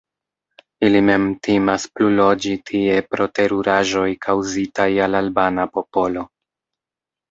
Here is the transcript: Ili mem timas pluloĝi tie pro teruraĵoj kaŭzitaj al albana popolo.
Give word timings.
Ili 0.87 1.01
mem 1.09 1.27
timas 1.47 1.85
pluloĝi 1.99 2.55
tie 2.71 2.97
pro 3.13 3.29
teruraĵoj 3.37 4.09
kaŭzitaj 4.27 4.93
al 5.09 5.23
albana 5.25 5.71
popolo. 5.79 6.31